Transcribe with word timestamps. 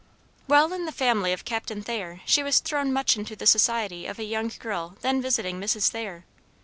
While 0.47 0.73
in 0.73 0.85
the 0.85 0.91
family 0.91 1.31
of 1.31 1.45
Captain 1.45 1.83
Thayer, 1.83 2.21
she 2.25 2.41
was 2.41 2.59
thrown 2.59 2.91
much 2.91 3.17
into 3.17 3.35
the 3.35 3.45
society 3.45 4.07
of 4.07 4.17
a 4.17 4.23
young 4.23 4.51
girl 4.57 4.97
then 5.01 5.21
visiting 5.21 5.61
Mrs. 5.61 5.89
Thayer. 5.89 6.25